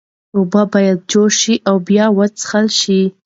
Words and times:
اوبه 0.37 0.61
باید 0.73 0.97
جوش 1.11 1.33
شي 1.41 1.55
او 1.69 1.75
بیا 1.87 2.05
وڅښل 2.17 2.65
شي. 2.79 3.01